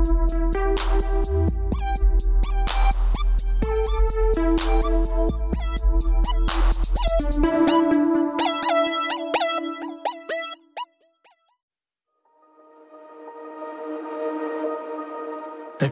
Let 0.00 0.08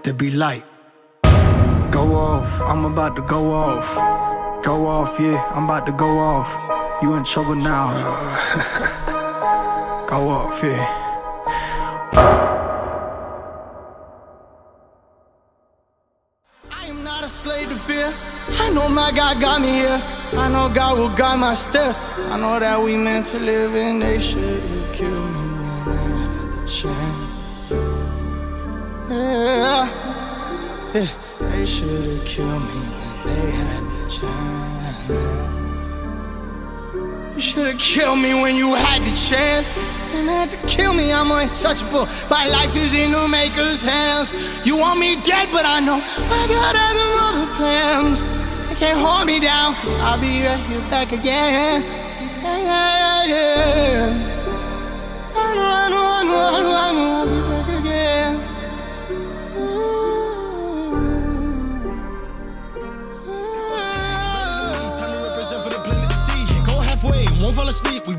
there 0.05 0.14
be 0.14 0.30
light. 0.30 0.64
Go 1.90 2.14
off, 2.14 2.62
I'm 2.62 2.86
about 2.86 3.14
to 3.16 3.22
go 3.22 3.52
off. 3.52 3.95
Go 4.64 4.86
off, 4.86 5.20
yeah, 5.20 5.36
I'm 5.52 5.64
about 5.64 5.84
to 5.84 5.93
go 5.93 6.18
off. 6.18 6.48
You 7.02 7.14
in 7.14 7.25
trouble 7.25 7.56
now. 7.56 7.93
go 10.09 10.30
off, 10.30 10.62
yeah. 10.64 12.48
Fear. 17.98 18.15
I 18.65 18.70
know 18.70 18.88
my 18.88 19.11
God 19.15 19.41
got 19.41 19.61
me 19.61 19.69
here. 19.69 20.02
I 20.33 20.48
know 20.48 20.69
God 20.69 20.98
will 20.98 21.15
guide 21.16 21.41
my 21.41 21.55
steps. 21.55 22.01
I 22.33 22.39
know 22.39 22.59
that 22.59 22.80
we 22.83 22.97
meant 22.97 23.27
to 23.27 23.39
live 23.39 23.75
and 23.75 24.02
they 24.02 24.19
should 24.20 24.62
kill 24.93 25.23
me 25.34 25.45
when 25.65 25.84
they 25.91 26.09
had 26.37 26.48
the 26.56 26.65
chance. 26.79 27.29
Yeah, 29.11 29.84
yeah. 30.95 31.09
They 31.51 31.65
should 31.65 32.05
have 32.11 32.25
killed 32.25 32.62
me 32.70 32.80
when 32.97 33.15
they 33.27 33.51
had 33.51 33.84
the 33.91 34.11
chance. 34.17 34.67
You 37.38 37.42
should 37.42 37.66
have 37.69 37.78
killed 37.78 38.19
me 38.19 38.34
when 38.34 38.56
you 38.56 38.74
had 38.74 39.02
the 39.02 39.15
chance. 39.15 39.70
And 40.10 40.28
had 40.28 40.51
to 40.51 40.59
kill 40.66 40.92
me, 40.92 41.12
I'm 41.12 41.30
untouchable. 41.30 42.09
My 42.28 42.48
life 42.48 42.74
is 42.74 42.97
in 42.97 43.12
the 43.12 43.28
maker's 43.28 43.84
hands. 43.84 44.34
You 44.66 44.77
want 44.77 44.98
me 44.98 45.14
dead, 45.23 45.48
but 45.52 45.64
I 45.64 45.78
know 45.78 45.98
my 46.02 46.45
God 46.51 46.74
has 46.74 46.98
other 47.30 47.47
plans. 47.55 48.25
They 48.66 48.75
can't 48.75 48.98
hold 48.98 49.25
me 49.25 49.39
down, 49.39 49.75
cause 49.75 49.94
I'll 50.03 50.20
be 50.20 50.42
right 50.42 50.59
here 50.66 50.81
back 50.91 51.12
again. 51.12 51.84
Yeah, 52.42 52.59
yeah, 52.59 52.88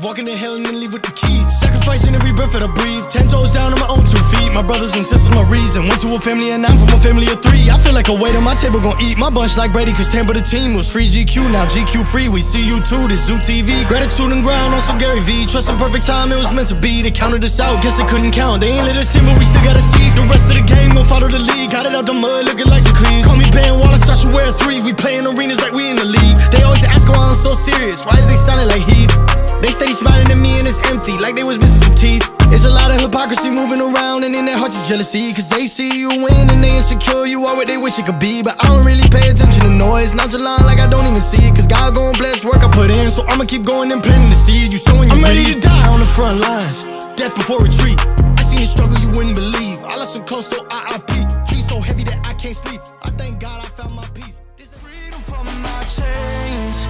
We 0.00 0.06
walk 0.06 0.18
into 0.18 0.36
hell 0.36 0.56
and 0.56 0.66
then 0.66 0.80
leave 0.80 0.92
with 0.92 1.02
the 1.02 1.12
keys. 1.12 1.46
Sacrificing 1.60 2.14
every 2.14 2.32
breath 2.32 2.52
that 2.52 2.62
I 2.62 2.70
breathe. 2.70 3.04
Ten 3.10 3.28
toes 3.28 3.52
down 3.52 3.72
on 3.72 3.80
my 3.80 3.88
own 3.88 4.04
two 4.04 4.20
feet. 4.32 4.52
My 4.54 4.62
brothers 4.62 4.94
and 4.94 5.04
sisters, 5.04 5.30
my 5.34 5.44
reason. 5.48 5.88
Went 5.88 6.00
to 6.00 6.14
a 6.14 6.20
family 6.20 6.50
and 6.50 6.64
I'm 6.64 6.76
from 6.76 6.98
a 6.98 7.00
family 7.02 7.26
of 7.28 7.42
three. 7.42 7.70
I 7.70 7.78
feel 7.78 7.94
like 7.94 8.08
a 8.08 8.16
weight 8.16 8.36
on 8.36 8.44
my 8.44 8.54
table 8.54 8.80
gon' 8.80 8.98
eat 9.00 9.16
my 9.18 9.30
bunch 9.30 9.56
like 9.56 9.72
Brady, 9.72 9.92
cause 9.92 10.08
Tampa 10.08 10.32
the 10.32 10.42
team 10.42 10.74
was 10.74 10.90
free 10.90 11.08
GQ. 11.08 11.52
Now 11.52 11.66
GQ 11.66 12.04
free, 12.04 12.28
we 12.28 12.40
see 12.40 12.64
you 12.64 12.80
too. 12.82 13.08
This 13.08 13.26
Zoo 13.26 13.38
TV. 13.38 13.72
Gratitude 13.86 14.32
and 14.32 14.42
grind 14.42 14.74
on 14.74 14.80
some 14.80 14.98
Gary 14.98 15.20
V. 15.20 15.46
Trust 15.46 15.70
in 15.70 15.76
perfect 15.76 16.06
time, 16.06 16.32
it 16.32 16.38
was 16.38 16.52
meant 16.52 16.68
to 16.68 16.78
be. 16.78 17.02
They 17.02 17.10
counted 17.10 17.44
us 17.44 17.60
out, 17.60 17.82
guess 17.82 17.98
they 17.98 18.06
couldn't 18.06 18.32
count. 18.32 18.60
They 18.60 18.72
ain't 18.72 18.86
let 18.86 18.96
us 18.96 19.12
in, 19.14 19.24
but 19.26 19.36
we 19.38 19.44
still 19.44 19.64
gotta 19.64 19.82
see. 19.82 20.10
The 20.10 20.26
rest 20.26 20.48
of 20.50 20.56
the 20.56 20.66
game 20.66 20.90
gon' 20.96 21.06
follow 21.06 21.28
the 21.28 21.40
league. 21.40 21.70
Got 21.70 21.86
it 21.86 21.94
out 21.94 22.06
the 22.06 22.14
mud, 22.14 22.46
looking 22.46 22.68
like 22.68 22.84
cleats. 22.84 23.26
Call 23.26 23.36
me 23.36 23.48
Ben 23.52 23.78
Wallace, 23.78 24.08
I 24.08 24.14
should 24.16 24.32
wear 24.32 24.48
a 24.48 24.52
three. 24.52 24.80
We 24.82 24.92
playing 24.92 25.26
arenas 25.26 25.60
like 25.60 25.72
we 25.72 25.90
in 25.90 25.96
the 25.96 26.08
league. 26.08 26.36
They 26.50 26.62
always 26.62 26.84
ask 26.84 27.08
why 27.08 27.30
I'm 27.30 27.34
so 27.34 27.52
serious. 27.52 28.04
Why 28.04 28.18
is 28.18 28.26
they 28.26 28.38
sounding 28.38 28.68
like 28.68 28.84
Heath? 28.88 29.12
They 29.60 29.70
steady 29.92 30.06
smiling 30.06 30.30
at 30.30 30.38
me 30.38 30.58
and 30.58 30.66
it's 30.66 30.78
empty, 30.90 31.18
like 31.18 31.34
they 31.34 31.42
was 31.44 31.58
missing 31.58 31.82
some 31.82 31.94
teeth. 31.94 32.22
It's 32.50 32.64
a 32.64 32.70
lot 32.70 32.90
of 32.90 33.00
hypocrisy 33.00 33.50
moving 33.50 33.80
around, 33.80 34.24
and 34.24 34.34
in 34.34 34.44
their 34.44 34.58
hearts 34.58 34.74
is 34.76 34.88
jealousy. 34.88 35.32
Cause 35.32 35.48
they 35.48 35.66
see 35.66 36.00
you 36.00 36.08
win 36.08 36.50
and 36.50 36.62
they 36.62 36.74
insecure, 36.74 37.26
you 37.26 37.46
are 37.46 37.54
what 37.54 37.66
they 37.66 37.78
wish 37.78 37.98
it 37.98 38.06
could 38.06 38.18
be. 38.18 38.42
But 38.42 38.58
I 38.58 38.66
don't 38.68 38.84
really 38.84 39.08
pay 39.08 39.30
attention 39.30 39.62
to 39.62 39.70
noise, 39.70 40.14
Not 40.14 40.30
nonchalant 40.30 40.66
like 40.66 40.80
I 40.80 40.86
don't 40.86 41.06
even 41.06 41.22
see 41.22 41.46
it. 41.46 41.54
Cause 41.54 41.66
God 41.66 41.94
gon' 41.94 42.14
bless 42.18 42.44
work 42.44 42.58
I 42.58 42.70
put 42.74 42.90
in, 42.90 43.10
so 43.10 43.22
I'ma 43.26 43.44
keep 43.44 43.64
going 43.64 43.90
and 43.92 44.02
planting 44.02 44.28
the 44.28 44.38
seed. 44.38 44.72
You 44.72 44.78
sowing 44.78 45.08
your 45.08 45.18
I'm 45.18 45.22
ready 45.22 45.54
to 45.54 45.58
die 45.58 45.88
on 45.88 46.00
the 46.00 46.06
front 46.06 46.38
lines, 46.40 46.86
death 47.14 47.34
before 47.34 47.62
retreat. 47.62 47.98
I 48.38 48.42
seen 48.42 48.60
the 48.60 48.66
struggle 48.66 48.98
you 48.98 49.10
wouldn't 49.14 49.34
believe. 49.34 49.78
I 49.86 49.96
lost 49.96 50.14
some 50.14 50.24
close, 50.24 50.46
so 50.46 50.66
I 50.70 50.98
IP. 50.98 51.26
Dream 51.48 51.62
so 51.62 51.80
heavy 51.80 52.04
that 52.04 52.18
I 52.26 52.34
can't 52.34 52.56
sleep. 52.56 52.80
I 53.02 53.10
thank 53.10 53.40
God 53.40 53.58
I 53.64 53.68
found 53.78 53.94
my 53.94 54.06
peace. 54.14 54.42
This 54.58 54.70
freedom 54.82 55.20
from 55.22 55.46
my 55.62 55.80
chains 55.86 56.86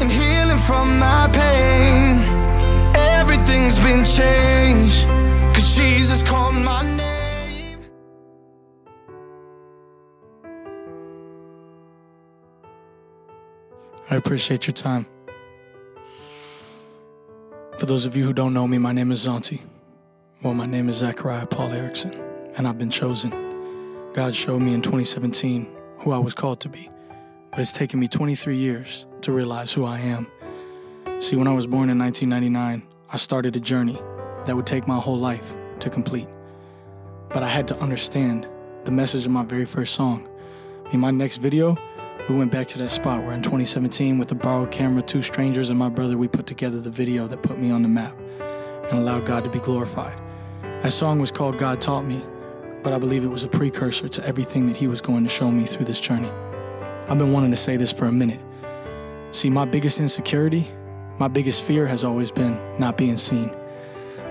and 0.00 0.10
healing 0.10 0.58
from 0.58 0.98
my 0.98 1.28
pain. 1.32 1.83
Everything's 3.76 4.16
been 4.18 4.26
changed, 4.26 5.06
cause 5.54 5.76
Jesus 5.76 6.22
called 6.22 6.54
my 6.54 6.82
name. 6.96 7.78
I 14.10 14.16
appreciate 14.16 14.66
your 14.66 14.74
time. 14.74 15.06
For 17.78 17.86
those 17.86 18.06
of 18.06 18.14
you 18.14 18.24
who 18.24 18.32
don't 18.32 18.54
know 18.54 18.68
me, 18.68 18.78
my 18.78 18.92
name 18.92 19.10
is 19.10 19.26
Zauntee. 19.26 19.60
Well, 20.42 20.54
my 20.54 20.66
name 20.66 20.88
is 20.88 20.96
Zachariah 20.96 21.46
Paul 21.46 21.72
Erickson, 21.72 22.14
and 22.56 22.68
I've 22.68 22.78
been 22.78 22.90
chosen. 22.90 23.30
God 24.12 24.36
showed 24.36 24.60
me 24.60 24.74
in 24.74 24.82
2017 24.82 25.66
who 25.98 26.12
I 26.12 26.18
was 26.18 26.34
called 26.34 26.60
to 26.60 26.68
be, 26.68 26.90
but 27.50 27.60
it's 27.60 27.72
taken 27.72 27.98
me 27.98 28.06
23 28.06 28.56
years 28.56 29.06
to 29.22 29.32
realize 29.32 29.72
who 29.72 29.84
I 29.84 29.98
am. 29.98 30.28
See, 31.20 31.34
when 31.34 31.48
I 31.48 31.54
was 31.54 31.66
born 31.66 31.90
in 31.90 31.98
1999, 31.98 32.93
I 33.14 33.16
started 33.16 33.54
a 33.54 33.60
journey 33.60 33.96
that 34.44 34.56
would 34.56 34.66
take 34.66 34.88
my 34.88 34.98
whole 34.98 35.16
life 35.16 35.54
to 35.78 35.88
complete. 35.88 36.26
But 37.28 37.44
I 37.44 37.48
had 37.48 37.68
to 37.68 37.78
understand 37.78 38.48
the 38.82 38.90
message 38.90 39.24
of 39.24 39.30
my 39.30 39.44
very 39.44 39.66
first 39.66 39.94
song. 39.94 40.28
In 40.92 40.98
my 40.98 41.12
next 41.12 41.36
video, 41.36 41.78
we 42.28 42.34
went 42.34 42.50
back 42.50 42.66
to 42.68 42.78
that 42.78 42.90
spot 42.90 43.22
where 43.22 43.30
in 43.30 43.40
2017, 43.40 44.18
with 44.18 44.32
a 44.32 44.34
borrowed 44.34 44.72
camera, 44.72 45.00
two 45.00 45.22
strangers, 45.22 45.70
and 45.70 45.78
my 45.78 45.88
brother, 45.88 46.18
we 46.18 46.26
put 46.26 46.48
together 46.48 46.80
the 46.80 46.90
video 46.90 47.28
that 47.28 47.40
put 47.40 47.56
me 47.56 47.70
on 47.70 47.82
the 47.82 47.88
map 47.88 48.18
and 48.90 48.98
allowed 48.98 49.26
God 49.26 49.44
to 49.44 49.50
be 49.50 49.60
glorified. 49.60 50.18
That 50.82 50.90
song 50.90 51.20
was 51.20 51.30
called 51.30 51.56
God 51.56 51.80
Taught 51.80 52.06
Me, 52.06 52.20
but 52.82 52.92
I 52.92 52.98
believe 52.98 53.24
it 53.24 53.28
was 53.28 53.44
a 53.44 53.48
precursor 53.48 54.08
to 54.08 54.26
everything 54.26 54.66
that 54.66 54.76
He 54.76 54.88
was 54.88 55.00
going 55.00 55.22
to 55.22 55.30
show 55.30 55.52
me 55.52 55.66
through 55.66 55.86
this 55.86 56.00
journey. 56.00 56.32
I've 57.08 57.18
been 57.18 57.32
wanting 57.32 57.52
to 57.52 57.56
say 57.56 57.76
this 57.76 57.92
for 57.92 58.06
a 58.06 58.12
minute. 58.12 58.40
See, 59.30 59.50
my 59.50 59.66
biggest 59.66 60.00
insecurity, 60.00 60.66
my 61.18 61.28
biggest 61.28 61.62
fear 61.62 61.86
has 61.86 62.04
always 62.04 62.30
been 62.30 62.58
not 62.78 62.96
being 62.96 63.16
seen. 63.16 63.54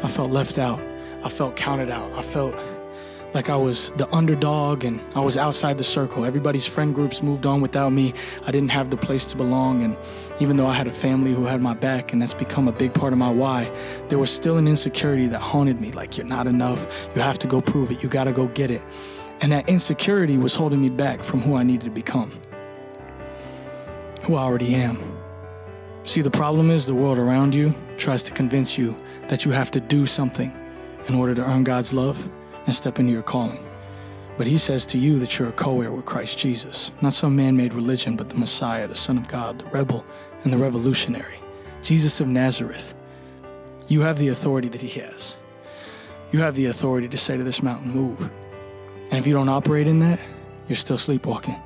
I 0.02 0.08
felt 0.08 0.32
left 0.32 0.58
out. 0.58 0.82
I 1.24 1.30
felt 1.30 1.56
counted 1.56 1.90
out. 1.90 2.12
I 2.14 2.22
felt 2.22 2.56
like 3.34 3.50
I 3.50 3.56
was 3.56 3.92
the 3.92 4.14
underdog 4.14 4.84
and 4.84 5.00
I 5.16 5.22
was 5.22 5.38
outside 5.38 5.78
the 5.78 5.84
circle. 5.84 6.26
Everybody's 6.26 6.68
friend 6.68 6.94
groups 6.94 7.24
moved 7.24 7.46
on 7.46 7.62
without 7.62 7.92
me. 7.92 8.14
I 8.46 8.52
didn't 8.52 8.70
have 8.70 8.90
the 8.90 8.98
place 8.98 9.26
to 9.28 9.38
belong. 9.38 9.82
And 9.82 9.98
even 10.40 10.58
though 10.58 10.68
I 10.68 10.74
had 10.74 10.88
a 10.88 10.94
family 10.94 11.34
who 11.34 11.46
had 11.46 11.62
my 11.62 11.74
back 11.74 12.14
and 12.14 12.22
that's 12.22 12.34
become 12.34 12.68
a 12.68 12.72
big 12.72 12.94
part 12.94 13.14
of 13.14 13.20
my 13.20 13.32
why, 13.32 13.72
there 14.10 14.20
was 14.20 14.30
still 14.30 14.58
an 14.58 14.68
insecurity 14.68 15.28
that 15.28 15.40
haunted 15.40 15.82
me 15.82 15.92
like, 15.92 16.18
you're 16.18 16.28
not 16.28 16.48
enough. 16.48 17.10
You 17.16 17.22
have 17.22 17.40
to 17.40 17.48
go 17.48 17.62
prove 17.62 17.90
it. 17.92 18.04
You 18.04 18.10
got 18.10 18.26
to 18.26 18.34
go 18.34 18.48
get 18.48 18.70
it. 18.70 18.82
And 19.42 19.52
that 19.52 19.68
insecurity 19.68 20.38
was 20.38 20.56
holding 20.56 20.82
me 20.82 20.90
back 20.90 21.24
from 21.24 21.42
who 21.42 21.56
I 21.56 21.64
needed 21.64 21.86
to 21.86 21.92
become, 21.92 22.40
who 24.24 24.36
I 24.36 24.44
already 24.44 24.76
am. 24.76 25.12
See, 26.06 26.22
the 26.22 26.30
problem 26.30 26.69
is 26.69 26.86
the 26.86 26.94
world 26.94 27.18
around 27.18 27.56
you 27.56 27.74
tries 27.97 28.24
to 28.24 28.34
convince 28.34 28.78
you 28.78 28.96
that 29.30 29.46
you 29.46 29.52
have 29.52 29.72
to 29.72 29.80
do 29.80 30.06
something 30.06 30.53
in 31.08 31.16
order 31.16 31.34
to 31.34 31.50
earn 31.50 31.64
God's 31.64 31.94
love 31.94 32.30
and 32.66 32.75
step 32.75 33.00
into 33.00 33.14
your 33.14 33.24
calling. 33.24 33.66
But 34.38 34.47
he 34.47 34.58
says 34.58 34.86
to 34.88 34.97
you 34.97 35.18
that 35.19 35.40
you're 35.40 35.47
a 35.47 35.53
co 35.53 35.80
heir 35.81 35.91
with 35.91 36.06
Christ 36.06 36.38
Jesus, 36.38 36.91
not 37.02 37.14
some 37.14 37.36
man 37.36 37.56
made 37.56 37.74
religion, 37.74 38.18
but 38.18 38.30
the 38.30 38.36
Messiah, 38.36 38.88
the 38.88 38.96
Son 38.96 39.18
of 39.18 39.30
God, 39.30 39.59
the 39.59 39.66
rebel, 39.68 40.03
and 40.44 40.52
the 40.52 40.58
revolutionary, 40.58 41.40
Jesus 41.81 42.20
of 42.20 42.28
Nazareth. 42.28 42.94
You 43.88 44.02
have 44.02 44.18
the 44.18 44.28
authority 44.28 44.68
that 44.70 44.81
he 44.81 45.00
has. 45.00 45.38
You 46.31 46.40
have 46.40 46.56
the 46.56 46.66
authority 46.66 47.08
to 47.08 47.18
say 47.18 47.38
to 47.38 47.44
this 47.44 47.64
mountain, 47.64 47.91
move. 47.91 48.30
And 49.09 49.20
if 49.20 49.28
you 49.28 49.34
don't 49.34 49.50
operate 49.50 49.88
in 49.88 50.00
that, 50.00 50.20
you're 50.67 50.76
still 50.76 50.97
sleepwalking. 50.97 51.61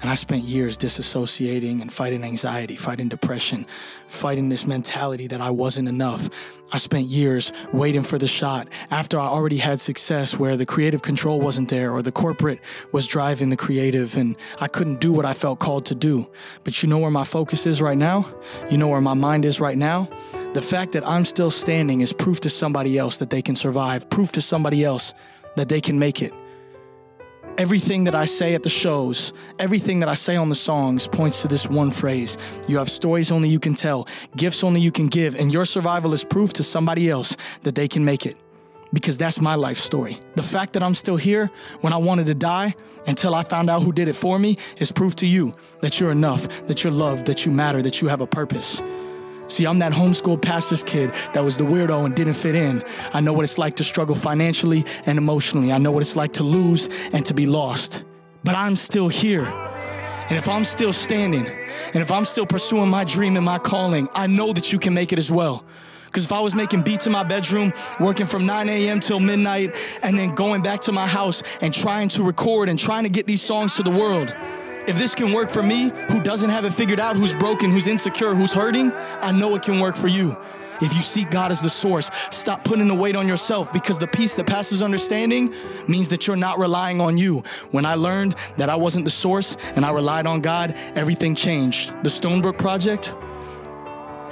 And 0.00 0.10
I 0.10 0.14
spent 0.14 0.44
years 0.44 0.78
disassociating 0.78 1.82
and 1.82 1.92
fighting 1.92 2.22
anxiety, 2.22 2.76
fighting 2.76 3.08
depression, 3.08 3.66
fighting 4.06 4.48
this 4.48 4.66
mentality 4.66 5.26
that 5.26 5.40
I 5.40 5.50
wasn't 5.50 5.88
enough. 5.88 6.28
I 6.72 6.78
spent 6.78 7.06
years 7.06 7.52
waiting 7.72 8.02
for 8.02 8.18
the 8.18 8.26
shot 8.26 8.68
after 8.90 9.18
I 9.18 9.26
already 9.26 9.56
had 9.56 9.80
success 9.80 10.38
where 10.38 10.56
the 10.56 10.66
creative 10.66 11.02
control 11.02 11.40
wasn't 11.40 11.68
there 11.68 11.90
or 11.90 12.02
the 12.02 12.12
corporate 12.12 12.60
was 12.92 13.06
driving 13.06 13.48
the 13.50 13.56
creative 13.56 14.16
and 14.16 14.36
I 14.60 14.68
couldn't 14.68 15.00
do 15.00 15.12
what 15.12 15.24
I 15.24 15.32
felt 15.32 15.58
called 15.58 15.86
to 15.86 15.94
do. 15.94 16.30
But 16.62 16.82
you 16.82 16.88
know 16.88 16.98
where 16.98 17.10
my 17.10 17.24
focus 17.24 17.66
is 17.66 17.82
right 17.82 17.98
now? 17.98 18.32
You 18.70 18.78
know 18.78 18.88
where 18.88 19.00
my 19.00 19.14
mind 19.14 19.44
is 19.44 19.60
right 19.60 19.78
now? 19.78 20.08
The 20.52 20.62
fact 20.62 20.92
that 20.92 21.06
I'm 21.06 21.24
still 21.24 21.50
standing 21.50 22.02
is 22.02 22.12
proof 22.12 22.40
to 22.40 22.50
somebody 22.50 22.98
else 22.98 23.18
that 23.18 23.30
they 23.30 23.42
can 23.42 23.56
survive, 23.56 24.08
proof 24.10 24.32
to 24.32 24.40
somebody 24.40 24.84
else 24.84 25.12
that 25.56 25.68
they 25.68 25.80
can 25.80 25.98
make 25.98 26.22
it. 26.22 26.32
Everything 27.58 28.04
that 28.04 28.14
I 28.14 28.24
say 28.24 28.54
at 28.54 28.62
the 28.62 28.68
shows, 28.68 29.32
everything 29.58 29.98
that 29.98 30.08
I 30.08 30.14
say 30.14 30.36
on 30.36 30.48
the 30.48 30.54
songs 30.54 31.08
points 31.08 31.42
to 31.42 31.48
this 31.48 31.68
one 31.68 31.90
phrase. 31.90 32.38
You 32.68 32.78
have 32.78 32.88
stories 32.88 33.32
only 33.32 33.48
you 33.48 33.58
can 33.58 33.74
tell, 33.74 34.06
gifts 34.36 34.62
only 34.62 34.80
you 34.80 34.92
can 34.92 35.06
give, 35.08 35.34
and 35.34 35.52
your 35.52 35.64
survival 35.64 36.12
is 36.12 36.22
proof 36.22 36.52
to 36.54 36.62
somebody 36.62 37.10
else 37.10 37.36
that 37.62 37.74
they 37.74 37.88
can 37.88 38.04
make 38.04 38.26
it. 38.26 38.36
because 38.92 39.18
that's 39.18 39.40
my 39.40 39.54
life 39.54 39.76
story. 39.76 40.18
The 40.34 40.42
fact 40.42 40.72
that 40.72 40.82
I'm 40.82 40.94
still 40.94 41.16
here 41.16 41.50
when 41.80 41.92
I 41.92 41.96
wanted 41.96 42.26
to 42.26 42.34
die 42.34 42.74
until 43.06 43.34
I 43.34 43.42
found 43.42 43.68
out 43.68 43.82
who 43.82 43.92
did 43.92 44.08
it 44.08 44.14
for 44.14 44.38
me 44.38 44.56
is 44.78 44.90
proof 44.90 45.14
to 45.16 45.26
you 45.26 45.52
that 45.82 46.00
you're 46.00 46.10
enough, 46.10 46.66
that 46.66 46.84
you're 46.84 46.92
loved, 46.92 47.26
that 47.26 47.44
you 47.44 47.52
matter, 47.52 47.82
that 47.82 48.00
you 48.00 48.08
have 48.08 48.20
a 48.20 48.26
purpose. 48.26 48.80
See, 49.48 49.66
I'm 49.66 49.78
that 49.80 49.92
homeschooled 49.92 50.42
pastor's 50.42 50.84
kid 50.84 51.12
that 51.32 51.42
was 51.42 51.56
the 51.56 51.64
weirdo 51.64 52.04
and 52.04 52.14
didn't 52.14 52.34
fit 52.34 52.54
in. 52.54 52.84
I 53.12 53.20
know 53.20 53.32
what 53.32 53.44
it's 53.44 53.58
like 53.58 53.76
to 53.76 53.84
struggle 53.84 54.14
financially 54.14 54.84
and 55.06 55.18
emotionally. 55.18 55.72
I 55.72 55.78
know 55.78 55.90
what 55.90 56.02
it's 56.02 56.16
like 56.16 56.34
to 56.34 56.44
lose 56.44 56.88
and 57.12 57.24
to 57.26 57.34
be 57.34 57.46
lost. 57.46 58.04
But 58.44 58.54
I'm 58.54 58.76
still 58.76 59.08
here. 59.08 59.44
And 59.44 60.36
if 60.36 60.48
I'm 60.48 60.64
still 60.64 60.92
standing, 60.92 61.46
and 61.46 62.02
if 62.02 62.10
I'm 62.12 62.26
still 62.26 62.44
pursuing 62.44 62.90
my 62.90 63.04
dream 63.04 63.36
and 63.36 63.44
my 63.44 63.58
calling, 63.58 64.08
I 64.12 64.26
know 64.26 64.52
that 64.52 64.72
you 64.72 64.78
can 64.78 64.92
make 64.92 65.12
it 65.12 65.18
as 65.18 65.32
well. 65.32 65.64
Because 66.04 66.24
if 66.24 66.32
I 66.32 66.40
was 66.40 66.54
making 66.54 66.82
beats 66.82 67.06
in 67.06 67.12
my 67.12 67.22
bedroom, 67.22 67.72
working 67.98 68.26
from 68.26 68.44
9 68.44 68.68
a.m. 68.68 69.00
till 69.00 69.20
midnight, 69.20 69.74
and 70.02 70.18
then 70.18 70.34
going 70.34 70.62
back 70.62 70.80
to 70.82 70.92
my 70.92 71.06
house 71.06 71.42
and 71.62 71.72
trying 71.72 72.08
to 72.10 72.22
record 72.22 72.68
and 72.68 72.78
trying 72.78 73.04
to 73.04 73.10
get 73.10 73.26
these 73.26 73.42
songs 73.42 73.76
to 73.76 73.82
the 73.82 73.90
world, 73.90 74.34
if 74.88 74.96
this 74.96 75.14
can 75.14 75.32
work 75.34 75.50
for 75.50 75.62
me, 75.62 75.92
who 76.08 76.18
doesn't 76.18 76.48
have 76.48 76.64
it 76.64 76.72
figured 76.72 76.98
out, 76.98 77.14
who's 77.14 77.34
broken, 77.34 77.70
who's 77.70 77.86
insecure, 77.86 78.34
who's 78.34 78.54
hurting, 78.54 78.90
I 79.20 79.32
know 79.32 79.54
it 79.54 79.62
can 79.62 79.80
work 79.80 79.96
for 79.96 80.08
you. 80.08 80.34
If 80.80 80.94
you 80.94 81.02
seek 81.02 81.30
God 81.30 81.52
as 81.52 81.60
the 81.60 81.68
source, 81.68 82.08
stop 82.30 82.64
putting 82.64 82.88
the 82.88 82.94
weight 82.94 83.14
on 83.14 83.28
yourself 83.28 83.70
because 83.70 83.98
the 83.98 84.06
peace 84.06 84.34
that 84.36 84.46
passes 84.46 84.80
understanding 84.80 85.52
means 85.88 86.08
that 86.08 86.26
you're 86.26 86.36
not 86.36 86.58
relying 86.58 87.02
on 87.02 87.18
you. 87.18 87.40
When 87.70 87.84
I 87.84 87.96
learned 87.96 88.34
that 88.56 88.70
I 88.70 88.76
wasn't 88.76 89.04
the 89.04 89.10
source 89.10 89.58
and 89.76 89.84
I 89.84 89.90
relied 89.90 90.26
on 90.26 90.40
God, 90.40 90.74
everything 90.94 91.34
changed. 91.34 91.90
The 92.02 92.10
Stonebrook 92.10 92.56
Project, 92.56 93.14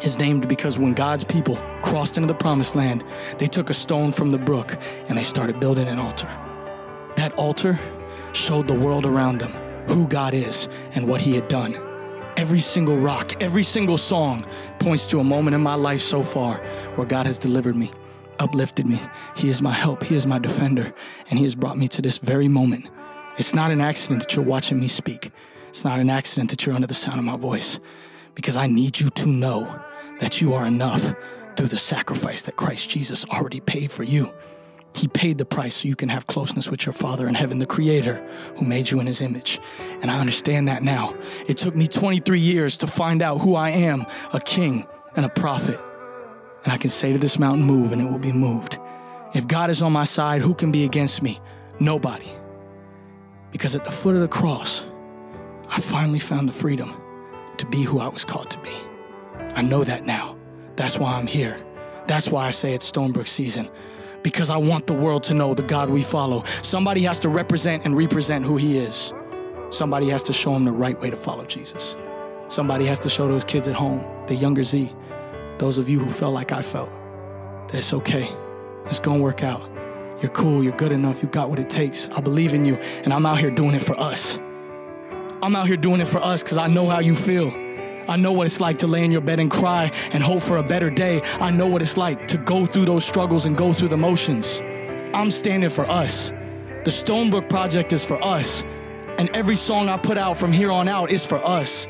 is 0.02 0.18
named 0.18 0.46
because 0.46 0.78
when 0.78 0.92
God's 0.92 1.24
people 1.24 1.56
crossed 1.82 2.18
into 2.18 2.26
the 2.26 2.34
promised 2.34 2.76
land, 2.76 3.02
they 3.38 3.46
took 3.46 3.70
a 3.70 3.74
stone 3.74 4.12
from 4.12 4.28
the 4.30 4.36
brook 4.36 4.76
and 5.08 5.16
they 5.16 5.22
started 5.22 5.58
building 5.58 5.88
an 5.88 5.98
altar. 5.98 6.28
That 7.16 7.32
altar 7.38 7.78
showed 8.32 8.68
the 8.68 8.78
world 8.78 9.06
around 9.06 9.38
them 9.38 9.65
who 9.96 10.06
God 10.06 10.34
is 10.34 10.68
and 10.92 11.08
what 11.08 11.22
He 11.22 11.34
had 11.34 11.48
done. 11.48 11.74
Every 12.36 12.60
single 12.60 12.98
rock, 12.98 13.42
every 13.42 13.62
single 13.62 13.96
song 13.96 14.44
points 14.78 15.06
to 15.06 15.20
a 15.20 15.24
moment 15.24 15.54
in 15.54 15.62
my 15.62 15.74
life 15.74 16.02
so 16.02 16.22
far 16.22 16.58
where 16.96 17.06
God 17.06 17.24
has 17.24 17.38
delivered 17.38 17.76
me, 17.76 17.90
uplifted 18.38 18.86
me. 18.86 19.00
He 19.36 19.48
is 19.48 19.62
my 19.62 19.72
help, 19.72 20.04
He 20.04 20.14
is 20.14 20.26
my 20.26 20.38
defender, 20.38 20.92
and 21.30 21.38
He 21.38 21.46
has 21.46 21.54
brought 21.54 21.78
me 21.78 21.88
to 21.88 22.02
this 22.02 22.18
very 22.18 22.46
moment. 22.46 22.90
It's 23.38 23.54
not 23.54 23.70
an 23.70 23.80
accident 23.80 24.20
that 24.20 24.36
you're 24.36 24.44
watching 24.44 24.78
me 24.78 24.86
speak. 24.86 25.30
It's 25.70 25.82
not 25.82 25.98
an 25.98 26.10
accident 26.10 26.50
that 26.50 26.66
you're 26.66 26.74
under 26.74 26.86
the 26.86 26.92
sound 26.92 27.18
of 27.18 27.24
my 27.24 27.38
voice 27.38 27.80
because 28.34 28.58
I 28.58 28.66
need 28.66 29.00
you 29.00 29.08
to 29.08 29.28
know 29.30 29.82
that 30.20 30.42
you 30.42 30.52
are 30.52 30.66
enough 30.66 31.14
through 31.56 31.68
the 31.68 31.78
sacrifice 31.78 32.42
that 32.42 32.56
Christ 32.56 32.90
Jesus 32.90 33.24
already 33.30 33.60
paid 33.60 33.90
for 33.90 34.02
you. 34.02 34.30
He 34.96 35.08
paid 35.08 35.36
the 35.36 35.44
price 35.44 35.76
so 35.76 35.88
you 35.88 35.94
can 35.94 36.08
have 36.08 36.26
closeness 36.26 36.70
with 36.70 36.86
your 36.86 36.94
Father 36.94 37.28
in 37.28 37.34
heaven, 37.34 37.58
the 37.58 37.66
Creator 37.66 38.26
who 38.56 38.64
made 38.64 38.90
you 38.90 38.98
in 38.98 39.06
His 39.06 39.20
image. 39.20 39.60
And 40.00 40.10
I 40.10 40.18
understand 40.18 40.68
that 40.68 40.82
now. 40.82 41.14
It 41.46 41.58
took 41.58 41.76
me 41.76 41.86
23 41.86 42.40
years 42.40 42.78
to 42.78 42.86
find 42.86 43.20
out 43.20 43.38
who 43.38 43.56
I 43.56 43.70
am 43.70 44.06
a 44.32 44.40
king 44.40 44.86
and 45.14 45.26
a 45.26 45.28
prophet. 45.28 45.78
And 46.64 46.72
I 46.72 46.78
can 46.78 46.88
say 46.88 47.12
to 47.12 47.18
this 47.18 47.38
mountain, 47.38 47.62
move, 47.62 47.92
and 47.92 48.00
it 48.00 48.10
will 48.10 48.18
be 48.18 48.32
moved. 48.32 48.78
If 49.34 49.46
God 49.46 49.68
is 49.68 49.82
on 49.82 49.92
my 49.92 50.04
side, 50.04 50.40
who 50.40 50.54
can 50.54 50.72
be 50.72 50.84
against 50.84 51.22
me? 51.22 51.40
Nobody. 51.78 52.30
Because 53.52 53.74
at 53.74 53.84
the 53.84 53.90
foot 53.90 54.14
of 54.14 54.22
the 54.22 54.28
cross, 54.28 54.88
I 55.68 55.78
finally 55.78 56.20
found 56.20 56.48
the 56.48 56.52
freedom 56.52 56.96
to 57.58 57.66
be 57.66 57.82
who 57.82 58.00
I 58.00 58.08
was 58.08 58.24
called 58.24 58.50
to 58.50 58.58
be. 58.60 58.72
I 59.54 59.60
know 59.60 59.84
that 59.84 60.06
now. 60.06 60.38
That's 60.76 60.98
why 60.98 61.18
I'm 61.18 61.26
here. 61.26 61.56
That's 62.06 62.30
why 62.30 62.46
I 62.46 62.50
say 62.50 62.72
it's 62.72 62.90
Stonebrook 62.90 63.28
season. 63.28 63.68
Because 64.26 64.50
I 64.50 64.56
want 64.56 64.88
the 64.88 64.92
world 64.92 65.22
to 65.24 65.34
know 65.34 65.54
the 65.54 65.62
God 65.62 65.88
we 65.88 66.02
follow. 66.02 66.42
Somebody 66.60 67.02
has 67.02 67.20
to 67.20 67.28
represent 67.28 67.84
and 67.84 67.96
represent 67.96 68.44
who 68.44 68.56
He 68.56 68.76
is. 68.76 69.14
Somebody 69.70 70.08
has 70.08 70.24
to 70.24 70.32
show 70.32 70.52
them 70.52 70.64
the 70.64 70.72
right 70.72 71.00
way 71.00 71.10
to 71.10 71.16
follow 71.16 71.44
Jesus. 71.44 71.94
Somebody 72.48 72.86
has 72.86 72.98
to 72.98 73.08
show 73.08 73.28
those 73.28 73.44
kids 73.44 73.68
at 73.68 73.74
home, 73.74 74.04
the 74.26 74.34
younger 74.34 74.64
Z, 74.64 74.92
those 75.58 75.78
of 75.78 75.88
you 75.88 76.00
who 76.00 76.10
felt 76.10 76.34
like 76.34 76.50
I 76.50 76.60
felt, 76.60 76.90
that 77.68 77.76
it's 77.76 77.92
okay. 77.92 78.28
It's 78.86 78.98
gonna 78.98 79.22
work 79.22 79.44
out. 79.44 79.62
You're 80.20 80.32
cool, 80.32 80.64
you're 80.64 80.76
good 80.76 80.90
enough, 80.90 81.22
you 81.22 81.28
got 81.28 81.48
what 81.48 81.60
it 81.60 81.70
takes. 81.70 82.08
I 82.08 82.20
believe 82.20 82.52
in 82.52 82.64
you, 82.64 82.74
and 83.04 83.12
I'm 83.12 83.24
out 83.26 83.38
here 83.38 83.52
doing 83.52 83.76
it 83.76 83.82
for 83.82 83.94
us. 83.96 84.40
I'm 85.40 85.54
out 85.54 85.68
here 85.68 85.76
doing 85.76 86.00
it 86.00 86.08
for 86.08 86.18
us 86.18 86.42
because 86.42 86.58
I 86.58 86.66
know 86.66 86.88
how 86.88 86.98
you 86.98 87.14
feel. 87.14 87.52
I 88.08 88.16
know 88.16 88.32
what 88.32 88.46
it's 88.46 88.60
like 88.60 88.78
to 88.78 88.86
lay 88.86 89.04
in 89.04 89.10
your 89.10 89.20
bed 89.20 89.40
and 89.40 89.50
cry 89.50 89.90
and 90.12 90.22
hope 90.22 90.42
for 90.42 90.58
a 90.58 90.62
better 90.62 90.90
day. 90.90 91.20
I 91.40 91.50
know 91.50 91.66
what 91.66 91.82
it's 91.82 91.96
like 91.96 92.28
to 92.28 92.38
go 92.38 92.64
through 92.64 92.84
those 92.84 93.04
struggles 93.04 93.46
and 93.46 93.56
go 93.56 93.72
through 93.72 93.88
the 93.88 93.96
motions. 93.96 94.62
I'm 95.12 95.30
standing 95.30 95.70
for 95.70 95.88
us. 95.90 96.30
The 96.84 96.92
Stonebrook 96.92 97.48
Project 97.48 97.92
is 97.92 98.04
for 98.04 98.22
us. 98.22 98.62
And 99.18 99.28
every 99.34 99.56
song 99.56 99.88
I 99.88 99.96
put 99.96 100.18
out 100.18 100.36
from 100.36 100.52
here 100.52 100.70
on 100.70 100.88
out 100.88 101.10
is 101.10 101.26
for 101.26 101.36
us. 101.36 101.88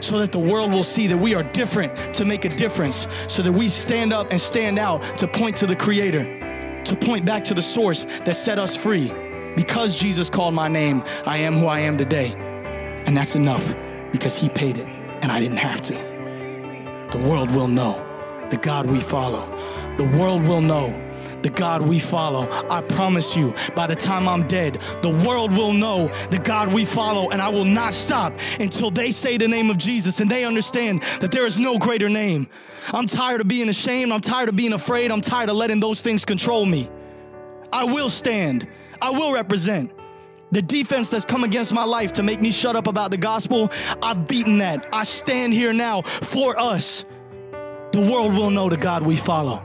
So 0.00 0.18
that 0.18 0.32
the 0.32 0.38
world 0.38 0.72
will 0.72 0.84
see 0.84 1.06
that 1.06 1.16
we 1.16 1.34
are 1.34 1.42
different 1.42 1.94
to 2.14 2.24
make 2.24 2.44
a 2.44 2.48
difference. 2.48 3.06
So 3.28 3.42
that 3.42 3.52
we 3.52 3.68
stand 3.68 4.12
up 4.12 4.28
and 4.30 4.40
stand 4.40 4.78
out 4.78 5.02
to 5.18 5.28
point 5.28 5.56
to 5.58 5.66
the 5.66 5.76
Creator, 5.76 6.82
to 6.84 6.96
point 6.96 7.24
back 7.24 7.44
to 7.44 7.54
the 7.54 7.62
source 7.62 8.04
that 8.24 8.34
set 8.34 8.58
us 8.58 8.76
free. 8.76 9.12
Because 9.54 9.94
Jesus 9.96 10.30
called 10.30 10.54
my 10.54 10.68
name, 10.68 11.04
I 11.26 11.38
am 11.38 11.54
who 11.54 11.66
I 11.66 11.80
am 11.80 11.96
today. 11.96 12.34
And 13.06 13.16
that's 13.16 13.34
enough 13.36 13.74
because 14.10 14.38
He 14.38 14.48
paid 14.48 14.78
it 14.78 14.97
and 15.22 15.30
I 15.32 15.40
didn't 15.40 15.58
have 15.58 15.80
to. 15.82 15.94
The 17.10 17.18
world 17.28 17.50
will 17.50 17.68
know 17.68 18.04
the 18.50 18.56
God 18.56 18.86
we 18.86 19.00
follow. 19.00 19.46
The 19.96 20.06
world 20.18 20.42
will 20.42 20.60
know 20.60 21.04
the 21.42 21.50
God 21.50 21.82
we 21.82 21.98
follow. 21.98 22.48
I 22.68 22.80
promise 22.80 23.36
you, 23.36 23.54
by 23.74 23.86
the 23.86 23.94
time 23.94 24.28
I'm 24.28 24.46
dead, 24.46 24.74
the 25.02 25.10
world 25.26 25.52
will 25.52 25.72
know 25.72 26.08
the 26.30 26.38
God 26.38 26.72
we 26.72 26.84
follow, 26.84 27.30
and 27.30 27.40
I 27.40 27.48
will 27.48 27.64
not 27.64 27.94
stop 27.94 28.34
until 28.58 28.90
they 28.90 29.10
say 29.10 29.36
the 29.36 29.48
name 29.48 29.70
of 29.70 29.78
Jesus 29.78 30.20
and 30.20 30.30
they 30.30 30.44
understand 30.44 31.02
that 31.20 31.30
there 31.30 31.46
is 31.46 31.58
no 31.58 31.78
greater 31.78 32.08
name. 32.08 32.48
I'm 32.92 33.06
tired 33.06 33.40
of 33.40 33.48
being 33.48 33.68
ashamed. 33.68 34.12
I'm 34.12 34.20
tired 34.20 34.48
of 34.48 34.56
being 34.56 34.72
afraid. 34.72 35.10
I'm 35.10 35.20
tired 35.20 35.48
of 35.50 35.56
letting 35.56 35.80
those 35.80 36.00
things 36.00 36.24
control 36.24 36.64
me. 36.64 36.88
I 37.72 37.84
will 37.84 38.08
stand. 38.08 38.66
I 39.00 39.10
will 39.10 39.34
represent. 39.34 39.92
The 40.50 40.62
defense 40.62 41.08
that's 41.08 41.24
come 41.24 41.44
against 41.44 41.74
my 41.74 41.84
life 41.84 42.12
to 42.14 42.22
make 42.22 42.40
me 42.40 42.50
shut 42.50 42.74
up 42.74 42.86
about 42.86 43.10
the 43.10 43.16
gospel, 43.16 43.70
I've 44.02 44.26
beaten 44.26 44.58
that. 44.58 44.88
I 44.92 45.04
stand 45.04 45.52
here 45.52 45.72
now 45.72 46.02
for 46.02 46.58
us. 46.58 47.04
The 47.92 48.00
world 48.10 48.32
will 48.32 48.50
know 48.50 48.68
the 48.68 48.76
God 48.76 49.02
we 49.02 49.16
follow. 49.16 49.62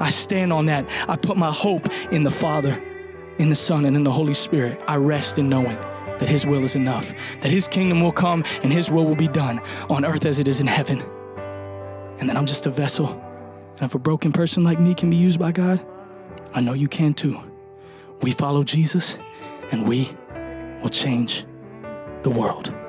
I 0.00 0.10
stand 0.10 0.52
on 0.52 0.66
that. 0.66 0.90
I 1.08 1.16
put 1.16 1.36
my 1.36 1.52
hope 1.52 1.86
in 2.10 2.24
the 2.24 2.30
Father, 2.30 2.82
in 3.38 3.48
the 3.48 3.56
Son, 3.56 3.84
and 3.84 3.96
in 3.96 4.02
the 4.02 4.10
Holy 4.10 4.34
Spirit. 4.34 4.82
I 4.88 4.96
rest 4.96 5.38
in 5.38 5.48
knowing 5.48 5.76
that 6.18 6.28
His 6.28 6.46
will 6.46 6.64
is 6.64 6.74
enough, 6.74 7.12
that 7.40 7.50
His 7.50 7.68
kingdom 7.68 8.00
will 8.00 8.12
come 8.12 8.42
and 8.62 8.72
His 8.72 8.90
will 8.90 9.06
will 9.06 9.16
be 9.16 9.28
done 9.28 9.60
on 9.88 10.04
earth 10.04 10.24
as 10.24 10.40
it 10.40 10.48
is 10.48 10.60
in 10.60 10.66
heaven. 10.66 11.02
And 12.18 12.28
that 12.28 12.36
I'm 12.36 12.46
just 12.46 12.66
a 12.66 12.70
vessel. 12.70 13.20
And 13.74 13.82
if 13.82 13.94
a 13.94 13.98
broken 13.98 14.32
person 14.32 14.64
like 14.64 14.80
me 14.80 14.94
can 14.94 15.10
be 15.10 15.16
used 15.16 15.38
by 15.38 15.52
God, 15.52 15.84
I 16.52 16.60
know 16.60 16.72
you 16.72 16.88
can 16.88 17.12
too. 17.12 17.38
We 18.22 18.32
follow 18.32 18.62
Jesus 18.64 19.18
and 19.72 19.88
we 19.88 20.08
will 20.84 20.90
change 20.90 21.46
the 22.22 22.30
world. 22.30 22.83